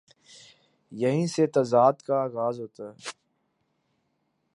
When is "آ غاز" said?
2.23-2.55